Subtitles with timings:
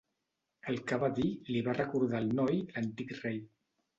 [0.71, 1.27] El que va dir
[1.57, 3.37] li va recordar al noi l'antic rei.